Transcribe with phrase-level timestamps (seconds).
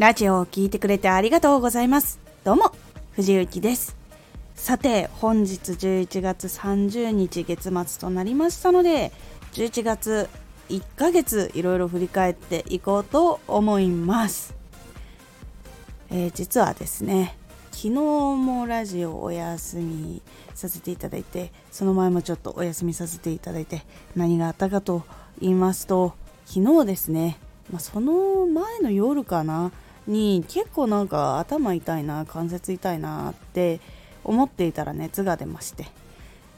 [0.00, 2.20] ラジオを聴いてくれてありがとうございます。
[2.42, 2.72] どうも、
[3.16, 3.94] 藤幸です。
[4.54, 9.12] さて、本日11月30日月末となりましたので、
[9.52, 10.30] 11月
[10.70, 14.54] 1ヶ月いろいろ振り返っていこうと思います。
[16.08, 17.36] えー、実はですね、
[17.70, 20.22] 昨日もラジオお休み
[20.54, 23.82] させていただいて、その前もちょっとお休みさせていただいて、
[24.16, 25.02] 何があったかと
[25.42, 26.14] 言いますと、
[26.46, 27.38] 昨日ですね、
[27.70, 29.70] まあ、その前の夜かな、
[30.06, 33.80] に結構なんか頭痛いな関節痛いなって
[34.24, 35.86] 思っていたら熱が出まして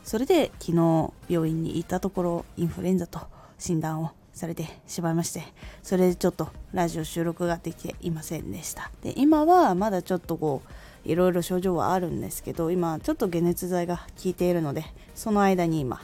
[0.04, 3.20] それで昨日病院に行ったところインフルエンザと
[3.58, 5.42] 診断をされてしまいまして
[5.82, 8.90] それでちょっとラジオ収録ができていませんでした。
[9.02, 14.84] で今はまだちょっとこういろいろ症状はあるんですけど今ちょっと解熱剤が効いているので
[15.14, 16.00] その間に今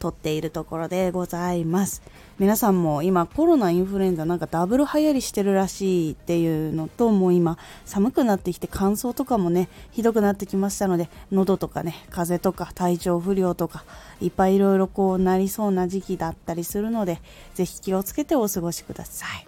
[0.00, 2.02] 撮っているところでございます。
[2.38, 13.84] 皆さんも今コロナインフルエンザなんかダブル流行りしてるらしいっていうのともう今寒くなってきて乾燥とかもねひどくなってきましたので喉とかね風邪とか体調不良とか
[14.22, 17.20] いっぱいいろいろこうなりそうな時期だったりするので
[17.54, 19.46] ぜひ気をつけてお過ごしください。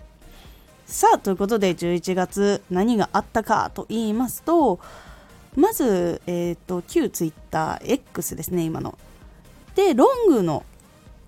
[0.84, 4.78] さあということで11月何があったかと言いますと
[5.56, 8.98] まず、えっ、ー、と旧 TwitterX ですね今の。
[9.74, 10.64] でロングの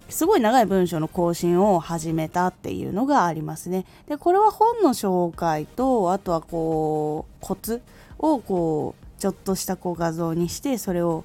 [0.09, 3.87] すごい長い文章の更新を始めたっていうのがありますね。
[4.07, 7.81] でこれは本の紹介とあとはこうコツ
[8.19, 11.25] をこうちょっとしたこう画像にしてそれを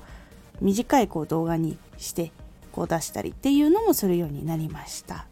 [0.61, 2.31] 短いこう動画にして
[2.71, 5.25] こう出したりっていうのもするようになりました。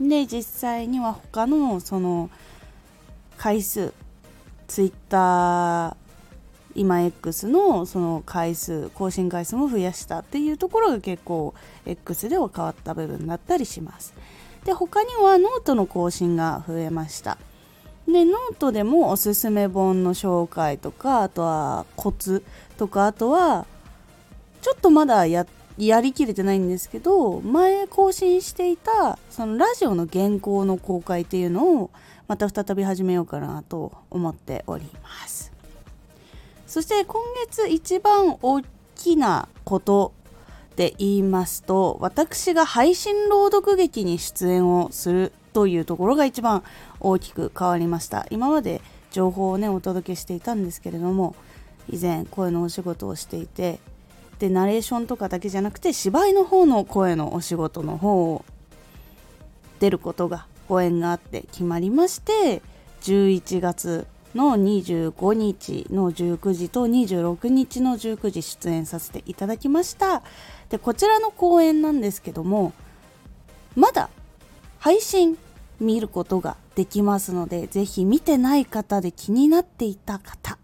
[0.00, 2.30] で実際には他のその
[3.36, 3.92] 回数
[4.66, 5.96] ツイッター
[6.74, 11.54] 今 X のその回数更新回数も増やしたっていうところが結構
[11.86, 14.14] X では変わった部分だったりします。
[14.64, 17.38] で他にはノートの更新が増えました。
[18.06, 22.42] でノートでもおすすめ本の紹介とかあとはコツ
[22.76, 23.66] とかあとは
[24.62, 25.46] ちょっとまだや
[25.78, 31.90] やりきれてないんですけど前更新していたそのラジオの原稿の公開っていうのを
[32.28, 35.59] また再び始めようかなと思っております。
[36.70, 38.62] そして今月一番大
[38.94, 40.12] きなこと
[40.76, 46.62] で言いますと私が配信朗読劇に出演をするというところが一番
[47.00, 48.24] 大きく変わりました。
[48.30, 51.34] 今まで情報をねお届けしていたんですけれども
[51.88, 53.80] 以前声のお仕事をしていて
[54.38, 58.44] でナレーションとかだけじゃなくて芝居の方の声のお仕事の方を
[59.80, 62.62] 出ることがご縁があって決まりまして
[63.00, 70.22] 11月の25日の19時と26日の19時出演させていただきました。
[70.68, 72.72] でこちらの公演なんですけども
[73.74, 74.08] まだ
[74.78, 75.36] 配信
[75.80, 80.58] 見ることができますのでぜひ見てない方で気になっていた方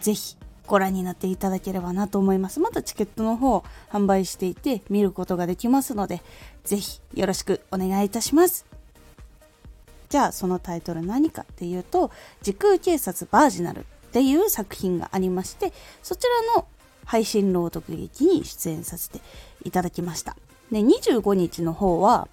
[0.00, 0.36] ぜひ
[0.66, 2.58] ご覧になっていただければなと思います。
[2.58, 6.22] まだチケットの方販売していて見ることができますので
[6.64, 8.73] ぜひよろしくお願いいたします。
[10.08, 12.10] じゃあそのタイトル何かっていうと
[12.42, 15.72] 「時空警察バージナル」っていう作品がありまして
[16.02, 16.66] そちらの
[17.04, 19.20] 配信朗読劇に出演させて
[19.64, 20.36] いただきました。
[20.72, 22.28] で25日の方は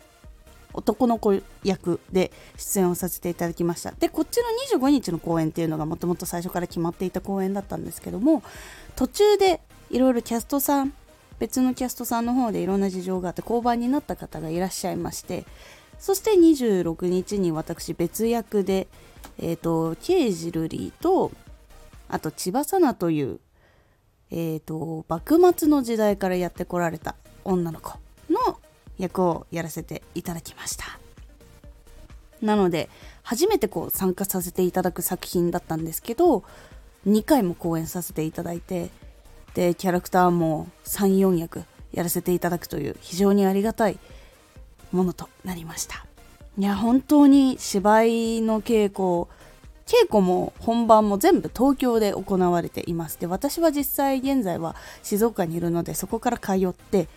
[0.74, 3.92] 男の子役で出演をさせていただきました。
[3.92, 4.38] でこっち
[4.72, 8.42] の25日の公演っていうのがもともと最初から決まっていた公演だったんですけども
[8.96, 10.94] 途中でいろいろキャストさん
[11.40, 15.46] 別のキャストさんの方でいろんな事情があって降板になった方がいらっしゃいまして
[16.01, 18.88] そして26日に私別役で、
[19.38, 21.31] え、ー、と、ケイジルリーと、
[22.09, 23.39] あと千葉さなという、
[24.31, 28.00] えっ、ー、と、幕末の時代からやってこられた女の子
[28.31, 28.57] の
[28.97, 31.00] 役をやらせていただきました。
[32.41, 32.89] なので、
[33.22, 36.44] 初めてこう参加させていただく作品だったんですけど、
[37.06, 38.89] 2回も公演させていただいて、
[39.53, 41.63] で、キャラクターも3、4役
[41.94, 44.00] やらせていただくという非常にありがたい
[44.92, 46.06] ものとなりました。
[46.58, 49.30] いや本当に芝居の稽古
[49.86, 53.20] 稽古も本番も全部東京で行われています。
[53.20, 57.08] で私は実際現在は静岡にいるのでそこから通って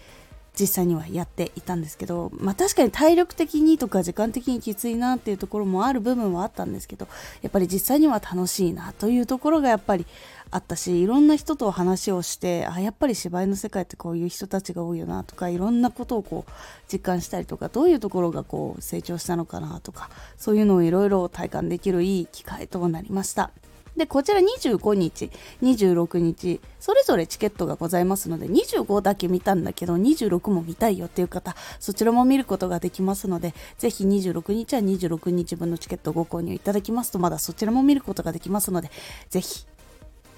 [0.58, 7.08] 実際にはやっていたんですけど、まあ、確かに体力的にとか時間的にきついなっていうところもある部分はあったんですけど
[7.42, 10.06] やっぱり実際には楽しいなというところがやっぱり
[10.50, 16.52] あったしいろんな人と話をしてあやっぱり芝居の世界ってこういう人たちが多いよなとかいろんなことをこう
[16.92, 23.50] 実感したりとかどういうところがこう成長したのかなとかそういうのをいろいろ体感できるいい機会となりました。
[23.96, 25.30] で、こちら25日、
[25.62, 38.90] 26日、それぞれチケットがございますので、25だけ見たんだけど、26も見たいよっていう方、そちらも見ることができますので、ぜひ26日は26日分のチケットをご購入いただきますと、まだそちらも見ることができますので、
[39.30, 39.64] ぜひ、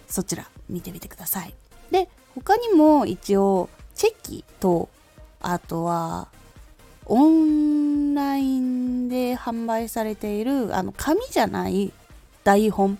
[0.06, 1.54] そちら見てみてください。
[1.90, 4.90] で、他にも一応、チェキと、
[5.40, 6.28] あとは、
[7.06, 11.92] オンラインで販売されている、あの、紙じゃない
[12.44, 12.98] 台本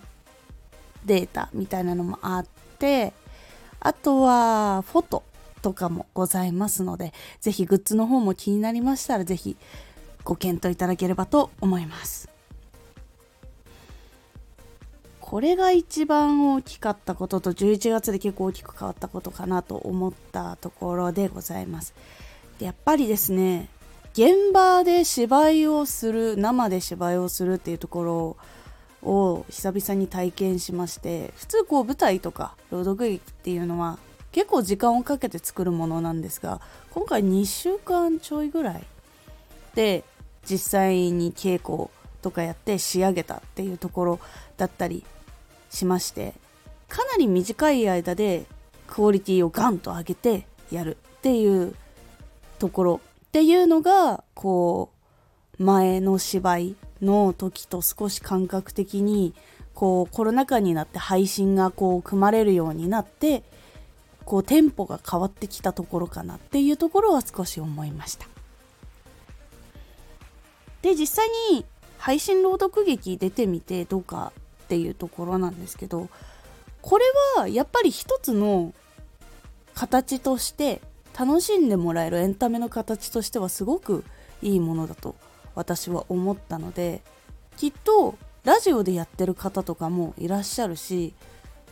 [1.07, 2.45] データみたいなのもあっ
[2.77, 3.13] て、
[3.79, 5.23] あとは、フォト
[5.61, 9.57] とかもございますので、ぜひグッズの方も気になりましたら、ぜひ
[10.23, 12.29] ご検討いただければと思います。
[15.19, 21.93] これが一番大きかったことと11月で結構大きく変わったことかなと思ったところでございます。
[22.59, 23.67] やっぱりですね
[24.13, 28.37] 現場で芝居をする生で芝居をするっていうところ
[29.07, 33.97] を久々に体験しまして普通こう舞台とか朗読劇っていうのは
[34.31, 36.61] 結構時間をかけて作るものなんですが
[36.91, 38.83] 今回2週間ちょいぐらい
[39.73, 40.03] で
[40.49, 41.89] 実際に稽古
[42.21, 44.19] とかやって仕上げたっていうところ
[44.57, 45.05] だったり
[45.69, 46.33] しまして
[46.89, 48.45] かなり短い間で
[48.87, 51.75] クオリティをガンと上げてやるっていう
[52.59, 54.89] ところっていうのがこ
[55.59, 59.33] う前の芝居の時と少し感覚的に
[59.73, 63.43] こうコロナ禍になって配信がこう組まれるようになって
[64.25, 68.27] こうテンポが変わってきたところかなっていうところは少し思いました。
[70.81, 71.65] で実際に
[71.97, 74.31] 配信朗読劇出てみてどうか
[74.63, 76.09] っていうところなんですけど
[76.81, 77.05] これ
[77.35, 78.73] はやっぱり一つの
[79.73, 80.81] 形として
[81.17, 84.03] 楽しんでもらえるエンタメの形としてはすごく
[84.41, 85.15] いいものだと
[85.57, 87.01] 私は思ったので
[87.57, 88.15] きっと
[88.45, 91.13] ラジオでやってる方とかもいらっしゃるし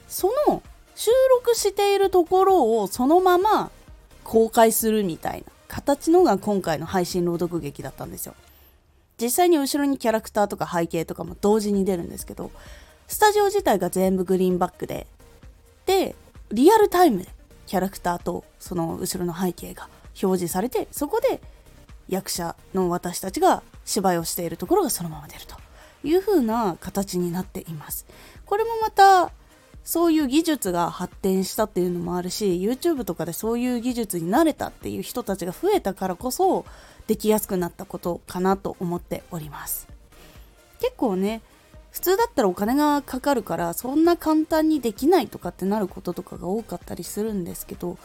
[0.08, 0.62] その
[0.96, 3.72] 収録しているところをそのまま
[4.24, 8.36] 公開するみたいな形のが今回の配信朗読劇だったんですよ。
[9.18, 12.52] 実際に後ろにキャラクターとか背景とかも同時に出るんですけど
[13.08, 15.08] スタジオ自体が全部グリーンバックで、
[15.86, 16.16] で、
[16.52, 17.30] リアルタイムで
[17.68, 19.90] キャラクターとその後ろの背景が
[20.22, 21.42] 表示されて、そこで
[22.10, 25.56] 役者の私たちが芝居をしているところがそのまま出ると
[26.04, 28.06] いう風な形になっています。
[28.46, 29.32] これもまた
[29.86, 36.66] そういう技術が発展したっていうのもあるし YouTube とかでそういう技術に慣れたっていう人たちが増えたからこそ
[37.06, 39.88] できやすくなったことかなと思っております
[40.80, 41.42] 結構ね
[41.92, 47.98] 普通だったらお金がかかるからそんな簡単にできないとかってなることとかが多かったりするんですけど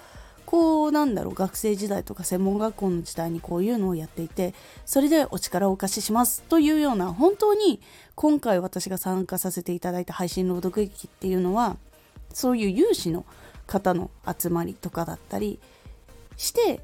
[0.51, 4.53] こうなんだろう学生時代とか専門学校の時代にこういうのをやっていて
[4.85, 7.81] それでお力をお貸ししますというような本当に
[8.17, 11.77] 今回私が参加させていただいた配信朗読劇っていうのは
[12.33, 13.25] そういう有志の
[13.69, 15.61] 方の集まりとかだったり
[16.37, 16.81] して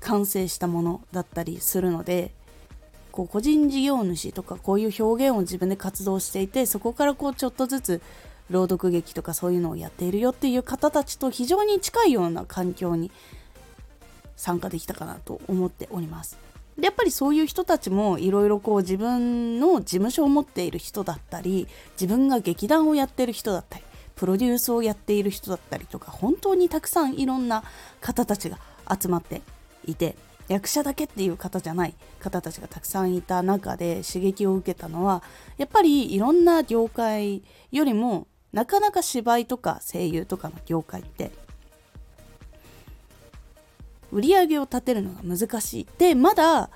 [0.00, 2.32] 完成したものだったりするので
[3.12, 8.02] こう個人事業主とかこういう表現を自分で活動していてそこからこうちょっとずつ
[8.50, 13.10] 朗読劇とかそういうのをやっているよっていう方たちと非常に近いような環境に
[14.36, 16.38] 参加できたかなと思っております。
[16.76, 21.68] でやっぱりそういう人たちもいろいろこう自分の事務所を持っている人だったり
[22.00, 23.84] 自分が劇団をやってる人だったり
[24.16, 27.64] プロデュースをやっている人だったりとか本当にたくさんいろんな
[28.00, 28.58] 方たちが
[29.00, 29.42] 集まって
[29.86, 30.16] いて
[30.48, 35.22] 役者だけっていう方じゃない方たちがたくさんいた中で刺激を受けたのは
[35.58, 41.30] やっぱりいろんな業界よりもなかなか芝居とか声優とかの業界って
[44.12, 45.86] 売り上げを立てるのが難しい。
[45.98, 46.70] でまだ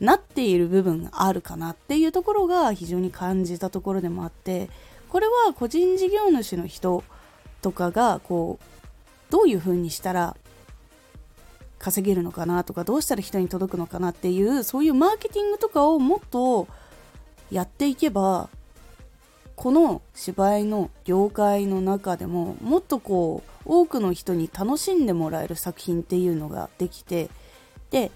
[0.00, 4.70] なっている部分があるかなっていうところが非常に感じたところでもあって
[5.08, 7.02] これは個人事業主の人
[7.62, 10.36] とかがこうどういうふうにしたら
[11.78, 16.68] 稼げるのかなとかどうしたら人に届くのかなっていうそういうマーケティングとかをもっと
[17.50, 18.48] やっていけば
[19.58, 27.28] この芝居の業界の中でももっとこう多くの人に楽しんでもらえる作品っていうのができて
[27.90, 28.12] で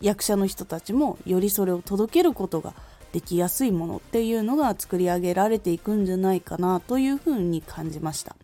[0.00, 2.74] 役者の人たちもよりそれを届けることが
[3.12, 8.34] できやすいものっていうのが作り上げられていくんじゃないかなというふうに感じました。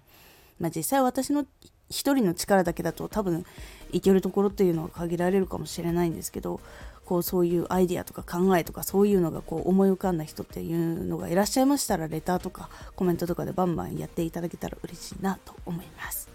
[0.61, 1.45] まあ、実際私の
[1.91, 3.45] 一人の力だけだと多分
[3.91, 6.61] いけるところっていうのは限られるかもしれないんですけど
[7.07, 16.29] こうそういうアイデアとか考えとかそういうのがこう思い浮かんだ人っていうのがいらっしゃいましたらレターとかコメントとかでバンバンやっていただけたら嬉しいなと思います。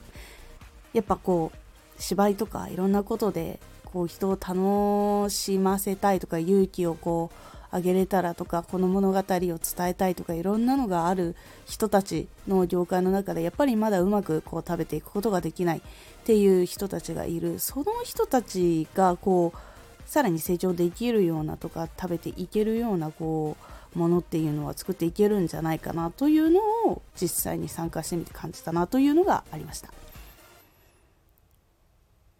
[0.93, 11.35] やっぱこう芝居とかいろんなことでこう人を楽しませたいとか勇気をこうあげれたらとかこの物語を伝えたいとかいろんなのがある
[11.65, 15.81] 人たちの業界の中でやっぱりまだうまくこう食べていくことができないっ
[16.25, 17.59] ていう人たちがいる。
[17.59, 19.70] その人たちがこう
[20.05, 23.55] さらに成長できるようなとか食べていけるようなこ
[23.95, 29.89] うものっていうのは作っていけるんじゃないかなというのを実際に参加してみて感じたなというのがありました。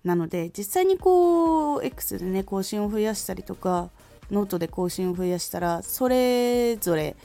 [0.04, 3.90] なので実際にこう X でね更新を増やしたりとか
[4.32, 7.16] ノートで更新を増やしたらそれぞれ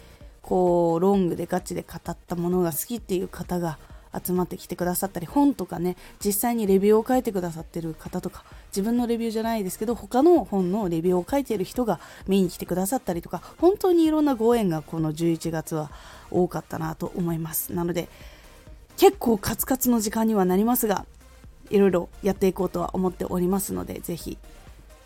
[0.43, 3.78] こうロングでガチで語ったものが好きっていう方が
[4.25, 15.90] 集まってきてくださったり本とかね実際にレビューを書いてくださってる方とか自分のレビューじゃないですけど他の本のレビューを書いている人が見に来てくださったりとか本当にいろんなご縁がこの11月は
[16.30, 17.73] 多かったなと思います。
[17.73, 18.08] なので
[18.96, 21.04] 結構カツカツの時間にはなりますが
[21.70, 24.38] いろいろやっていこうとは思っておりますのでぜひ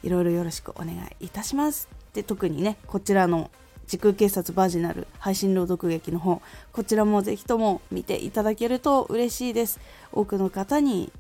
[0.03, 1.89] いろいろよろしくお願いいたします。
[2.15, 3.51] で特にねこちらの
[3.91, 6.41] 時空警察バージナル配信朗読劇の本
[6.73, 9.81] こちらもぜひとも見ていただけると嬉しいです。
[10.13, 11.11] 多くの方に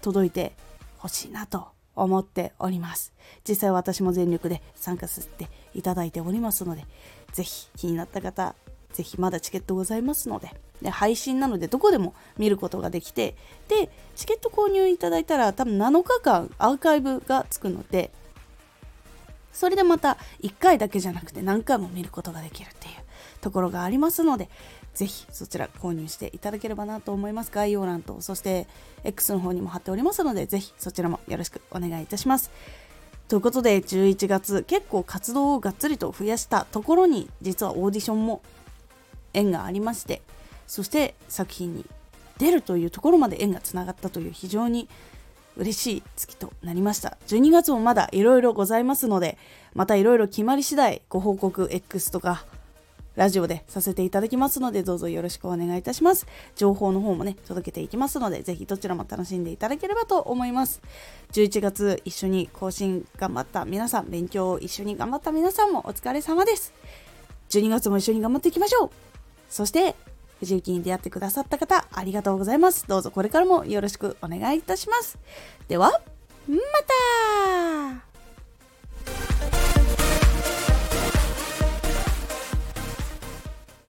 [0.00, 0.52] 届いて
[0.96, 3.12] ほしいなと思っております。
[3.48, 6.86] 実際私も全力で参加させていただいておりますので
[7.34, 8.56] ぜひ気になった方
[8.92, 10.50] ぜひまだチケットございますので
[10.82, 13.36] で配信なのでどこでも見ることができて
[13.68, 18.10] でチケット購入いただいたら多分7日間アーカイブがつくので
[19.52, 22.94] それでまた1回だけじゃなくて何回も見ることができるっていう
[23.40, 24.48] ところがありますので
[24.94, 27.50] ぜひそちら購入していただければなと思います。
[27.52, 28.66] 概要欄とそして
[29.04, 32.50] X の方にも貼っておりますのでぜひそちらもよろしくお願いいたします。
[33.28, 38.42] ということで11月結構活動をがっつりと増やしたところに実はオーディションも
[39.34, 40.22] 縁がありまして
[40.66, 41.84] そして作品に
[42.38, 44.88] 出るというところまで縁がつながったという非常に
[45.58, 47.18] 嬉しい月となりました。
[47.26, 49.36] 12月もまだいろいろございますので
[49.74, 52.44] またいろいろ決まり次第ご報告 X とか
[53.16, 56.26] ラジオでさせていただきますのでどうぞよろしくお願いいたします。
[56.54, 60.80] 情報の方もね届けていきますのでぜひどちらも楽しんでいただければと思います。
[61.32, 66.72] 11月一緒に更新頑張った皆さん勉強を一緒に頑張った皆さんもお疲れ様です。
[67.50, 68.90] 12月も一緒に頑張っていきましょう。
[69.48, 69.96] そして
[70.40, 72.86] 藤雪に出会ってくださった方、ありがとうございます。
[72.86, 75.18] どうぞこれからもよろしくお願いいたします。
[75.68, 75.90] では、
[76.48, 76.56] ま
[78.00, 78.07] た